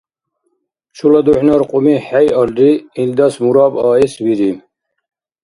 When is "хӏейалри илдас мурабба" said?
2.05-3.81